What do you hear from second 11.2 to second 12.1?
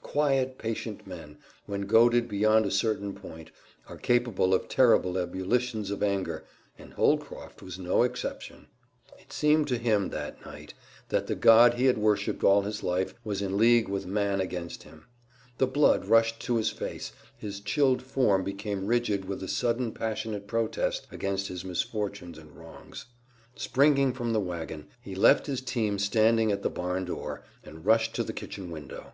the God he had